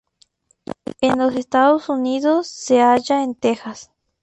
[1.01, 3.91] En los Estados Unidos, se halla en Texas.